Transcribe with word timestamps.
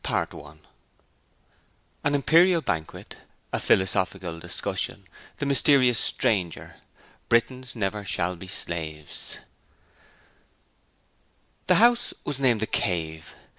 Chapter 0.03 0.37
1 0.37 0.59
An 2.05 2.15
Imperial 2.15 2.61
Banquet. 2.61 3.17
A 3.53 3.59
Philosophical 3.59 4.39
Discussion. 4.39 5.03
The 5.37 5.45
Mysterious 5.45 5.99
Stranger. 5.99 6.77
Britons 7.29 7.75
Never 7.75 8.03
shall 8.03 8.35
be 8.35 8.47
Slaves 8.47 9.37
The 11.67 11.75
house 11.75 12.15
was 12.23 12.39
named 12.39 12.61
'The 12.61 12.65
Cave'. 12.67 13.35